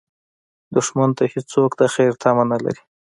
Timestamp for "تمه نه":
2.21-2.57